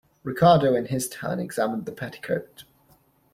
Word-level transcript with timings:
Ricardo 0.23 0.73
in 0.73 0.85
his 0.87 1.07
turn 1.07 1.39
examined 1.39 1.85
the 1.85 1.91
petticoat. 1.91 2.63